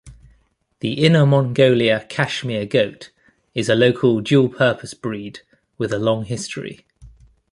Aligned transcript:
The 0.79 0.93
Inner 1.05 1.27
Mongolia 1.27 2.07
cashmere 2.09 2.65
goat 2.65 3.11
is 3.53 3.69
a 3.69 3.75
local 3.75 4.19
dual-purpose 4.19 4.95
breed 4.95 5.41
with 5.77 5.93
a 5.93 5.99
long 5.99 6.25
history. 6.25 6.87